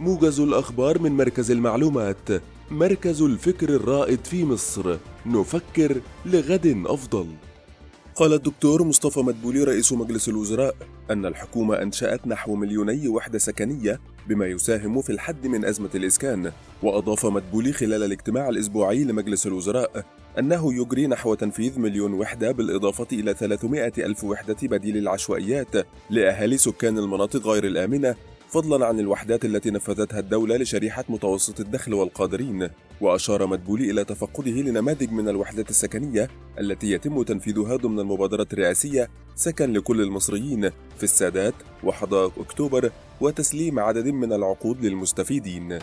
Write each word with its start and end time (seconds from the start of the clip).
موجز 0.00 0.40
الأخبار 0.40 0.98
من 0.98 1.12
مركز 1.12 1.50
المعلومات 1.50 2.28
مركز 2.70 3.22
الفكر 3.22 3.68
الرائد 3.68 4.24
في 4.24 4.44
مصر. 4.44 4.96
نفكر 5.26 6.00
لغد 6.26 6.82
أفضل. 6.86 7.26
قال 8.14 8.32
الدكتور 8.32 8.84
مصطفى 8.84 9.20
مدبولي 9.20 9.64
رئيس 9.64 9.92
مجلس 9.92 10.28
الوزراء 10.28 10.74
أن 11.10 11.26
الحكومة 11.26 11.82
أنشأت 11.82 12.26
نحو 12.26 12.54
مليوني 12.54 13.08
وحدة 13.08 13.38
سكنية 13.38 14.00
بما 14.28 14.46
يساهم 14.46 15.00
في 15.02 15.10
الحد 15.10 15.46
من 15.46 15.64
أزمة 15.64 15.90
الإسكان. 15.94 16.52
وأضاف 16.82 17.26
مدبولي 17.26 17.72
خلال 17.72 18.02
الاجتماع 18.02 18.48
الأسبوعي 18.48 19.04
لمجلس 19.04 19.46
الوزراء 19.46 20.04
أنه 20.38 20.74
يجري 20.74 21.06
نحو 21.06 21.34
تنفيذ 21.34 21.80
مليون 21.80 22.14
وحدة 22.14 22.52
بالإضافة 22.52 23.06
إلى 23.12 23.34
300 23.34 23.92
ألف 23.98 24.24
وحدة 24.24 24.56
بديل 24.62 24.96
العشوائيات 24.96 25.86
لأهالي 26.10 26.58
سكان 26.58 26.98
المناطق 26.98 27.46
غير 27.46 27.64
الآمنة 27.64 28.16
فضلا 28.48 28.86
عن 28.86 29.00
الوحدات 29.00 29.44
التي 29.44 29.70
نفذتها 29.70 30.18
الدولة 30.18 30.56
لشريحة 30.56 31.04
متوسط 31.08 31.60
الدخل 31.60 31.94
والقادرين 31.94 32.68
وأشار 33.00 33.46
مدبولي 33.46 33.90
إلى 33.90 34.04
تفقده 34.04 34.50
لنماذج 34.50 35.12
من 35.12 35.28
الوحدات 35.28 35.70
السكنية 35.70 36.28
التي 36.58 36.90
يتم 36.90 37.22
تنفيذها 37.22 37.76
ضمن 37.76 38.00
المبادرة 38.00 38.46
الرئاسية 38.52 39.10
سكن 39.34 39.72
لكل 39.72 40.00
المصريين 40.00 40.70
في 40.70 41.02
السادات 41.02 41.54
وحدائق 41.84 42.32
أكتوبر 42.38 42.90
وتسليم 43.20 43.78
عدد 43.78 44.06
من 44.06 44.32
العقود 44.32 44.84
للمستفيدين. 44.84 45.78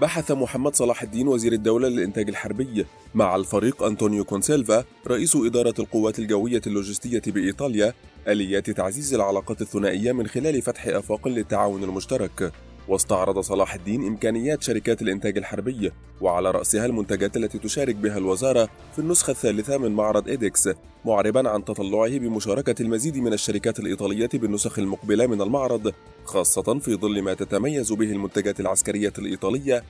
بحث 0.00 0.30
محمد 0.30 0.76
صلاح 0.76 1.02
الدين 1.02 1.28
وزير 1.28 1.52
الدولة 1.52 1.88
للإنتاج 1.88 2.28
الحربي 2.28 2.86
مع 3.14 3.36
الفريق 3.36 3.82
أنطونيو 3.82 4.24
كونسيلفا 4.24 4.84
رئيس 5.06 5.36
إدارة 5.36 5.74
القوات 5.78 6.18
الجوية 6.18 6.60
اللوجستية 6.66 7.22
بإيطاليا 7.26 7.94
آليات 8.28 8.70
تعزيز 8.70 9.14
العلاقات 9.14 9.60
الثنائية 9.60 10.12
من 10.12 10.26
خلال 10.26 10.62
فتح 10.62 10.86
آفاق 10.86 11.28
للتعاون 11.28 11.84
المشترك. 11.84 12.52
واستعرض 12.88 13.38
صلاح 13.38 13.74
الدين 13.74 14.06
إمكانيات 14.06 14.62
شركات 14.62 15.02
الإنتاج 15.02 15.38
الحربي 15.38 15.92
وعلى 16.20 16.50
رأسها 16.50 16.86
المنتجات 16.86 17.36
التي 17.36 17.58
تشارك 17.58 17.94
بها 17.94 18.18
الوزارة 18.18 18.68
في 18.92 18.98
النسخة 18.98 19.30
الثالثة 19.30 19.78
من 19.78 19.92
معرض 19.92 20.28
إيدكس 20.28 20.68
معربا 21.04 21.48
عن 21.48 21.64
تطلعه 21.64 22.18
بمشاركة 22.18 22.82
المزيد 22.82 23.16
من 23.16 23.32
الشركات 23.32 23.78
الإيطالية 23.78 24.28
بالنسخ 24.34 24.78
المقبلة 24.78 25.26
من 25.26 25.42
المعرض 25.42 25.92
خاصة 26.24 26.78
في 26.78 26.94
ظل 26.94 27.22
ما 27.22 27.34
تتميز 27.34 27.92
به 27.92 28.12
المنتجات 28.12 28.60
العسكرية 28.60 29.12
الإيطالية 29.18 29.82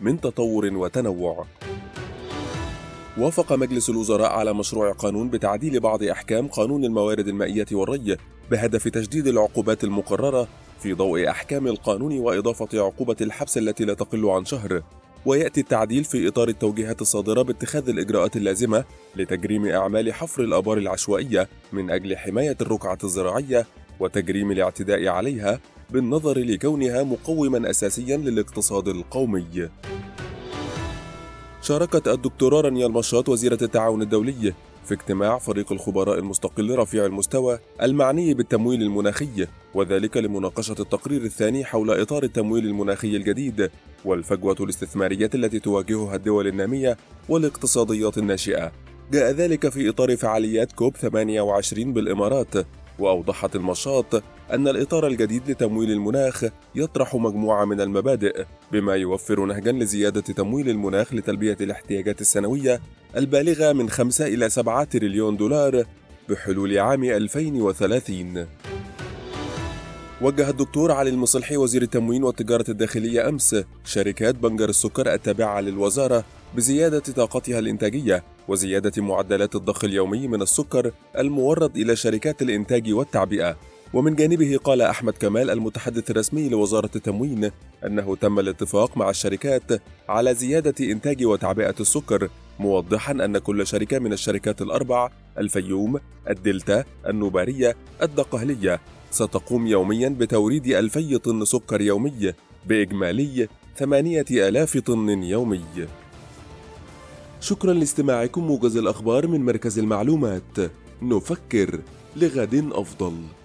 من 0.00 0.20
تطور 0.20 0.66
وتنوع. 0.74 1.46
وافق 3.18 3.52
مجلس 3.52 3.90
الوزراء 3.90 4.30
على 4.30 4.52
مشروع 4.52 4.92
قانون 4.92 5.30
بتعديل 5.30 5.80
بعض 5.80 6.02
أحكام 6.02 6.48
قانون 6.48 6.84
الموارد 6.84 7.28
المائية 7.28 7.66
والري 7.72 8.16
بهدف 8.50 8.88
تجديد 8.88 9.26
العقوبات 9.26 9.84
المقررة 9.84 10.48
في 10.80 10.92
ضوء 10.92 11.30
أحكام 11.30 11.66
القانون 11.66 12.18
وإضافة 12.18 12.68
عقوبة 12.74 13.16
الحبس 13.20 13.58
التي 13.58 13.84
لا 13.84 13.94
تقل 13.94 14.26
عن 14.26 14.44
شهر 14.44 14.82
ويأتي 15.26 15.60
التعديل 15.60 16.04
في 16.04 16.28
إطار 16.28 16.48
التوجيهات 16.48 17.00
الصادرة 17.00 17.42
باتخاذ 17.42 17.88
الإجراءات 17.88 18.36
اللازمة 18.36 18.84
لتجريم 19.16 19.66
أعمال 19.66 20.14
حفر 20.14 20.42
الآبار 20.42 20.78
العشوائية 20.78 21.48
من 21.72 21.90
أجل 21.90 22.16
حماية 22.16 22.56
الرقعة 22.60 22.98
الزراعية 23.04 23.66
وتجريم 24.00 24.50
الاعتداء 24.50 25.08
عليها 25.08 25.60
بالنظر 25.90 26.38
لكونها 26.38 27.02
مقوما 27.02 27.70
أساسيا 27.70 28.16
للاقتصاد 28.16 28.88
القومي. 28.88 29.68
شاركت 31.62 32.08
الدكتورة 32.08 32.60
رانيا 32.60 32.86
المشاط 32.86 33.28
وزيرة 33.28 33.58
التعاون 33.62 34.02
الدولي 34.02 34.54
في 34.90 34.96
اجتماع 34.96 35.38
فريق 35.38 35.72
الخبراء 35.72 36.18
المستقل 36.18 36.78
رفيع 36.78 37.06
المستوى 37.06 37.58
المعني 37.82 38.34
بالتمويل 38.34 38.82
المناخي 38.82 39.46
وذلك 39.74 40.16
لمناقشة 40.16 40.74
التقرير 40.80 41.22
الثاني 41.22 41.64
حول 41.64 41.90
إطار 41.90 42.22
التمويل 42.22 42.66
المناخي 42.66 43.16
الجديد 43.16 43.70
والفجوة 44.04 44.56
الاستثمارية 44.60 45.30
التي 45.34 45.58
تواجهها 45.58 46.16
الدول 46.16 46.46
النامية 46.46 46.96
والاقتصاديات 47.28 48.18
الناشئة. 48.18 48.72
جاء 49.12 49.30
ذلك 49.32 49.68
في 49.68 49.88
إطار 49.88 50.16
فعاليات 50.16 50.72
كوب 50.72 50.96
28 50.96 51.92
بالإمارات 51.92 52.54
وأوضحت 52.98 53.56
المشاط 53.56 54.22
أن 54.52 54.68
الإطار 54.68 55.06
الجديد 55.06 55.50
لتمويل 55.50 55.90
المناخ 55.90 56.44
يطرح 56.74 57.14
مجموعة 57.14 57.64
من 57.64 57.80
المبادئ 57.80 58.44
بما 58.72 58.94
يوفر 58.94 59.44
نهجا 59.44 59.72
لزيادة 59.72 60.20
تمويل 60.20 60.68
المناخ 60.68 61.14
لتلبية 61.14 61.56
الاحتياجات 61.60 62.20
السنوية 62.20 62.80
البالغة 63.16 63.72
من 63.72 63.90
5 63.90 64.26
إلى 64.26 64.50
7 64.50 64.84
تريليون 64.84 65.36
دولار 65.36 65.84
بحلول 66.28 66.78
عام 66.78 67.04
2030 67.04 68.46
وجه 70.20 70.50
الدكتور 70.50 70.92
علي 70.92 71.10
المصلحي 71.10 71.56
وزير 71.56 71.82
التموين 71.82 72.24
والتجارة 72.24 72.64
الداخلية 72.68 73.28
أمس 73.28 73.56
شركات 73.84 74.34
بنجر 74.34 74.68
السكر 74.68 75.14
التابعة 75.14 75.60
للوزارة 75.60 76.24
بزيادة 76.56 76.98
طاقتها 76.98 77.58
الإنتاجية 77.58 78.24
وزيادة 78.48 79.02
معدلات 79.02 79.54
الضخ 79.54 79.84
اليومي 79.84 80.28
من 80.28 80.42
السكر 80.42 80.90
المورد 81.18 81.76
إلى 81.76 81.96
شركات 81.96 82.42
الإنتاج 82.42 82.92
والتعبئة. 82.92 83.56
ومن 83.94 84.14
جانبه 84.14 84.56
قال 84.64 84.82
أحمد 84.82 85.12
كمال 85.12 85.50
المتحدث 85.50 86.10
الرسمي 86.10 86.48
لوزارة 86.48 86.90
التموين 86.96 87.50
أنه 87.86 88.16
تم 88.16 88.38
الاتفاق 88.38 88.96
مع 88.96 89.10
الشركات 89.10 89.82
على 90.08 90.34
زيادة 90.34 90.74
إنتاج 90.92 91.24
وتعبئة 91.24 91.74
السكر 91.80 92.28
موضحا 92.58 93.12
أن 93.12 93.38
كل 93.38 93.66
شركة 93.66 93.98
من 93.98 94.12
الشركات 94.12 94.62
الأربع 94.62 95.10
الفيوم، 95.38 95.98
الدلتا، 96.28 96.84
النوبارية، 97.08 97.76
الدقهلية 98.02 98.80
ستقوم 99.10 99.66
يوميا 99.66 100.08
بتوريد 100.08 100.66
ألفي 100.66 101.18
طن 101.18 101.44
سكر 101.44 101.80
يومي 101.80 102.32
بإجمالي 102.66 103.48
ثمانية 103.76 104.24
آلاف 104.30 104.78
طن 104.78 105.08
يومي. 105.22 105.64
شكرا 107.40 107.72
لاستماعكم 107.72 108.44
موجز 108.44 108.76
الأخبار 108.76 109.26
من 109.26 109.44
مركز 109.44 109.78
المعلومات. 109.78 110.70
نفكر 111.02 111.80
لغد 112.16 112.70
أفضل. 112.72 113.39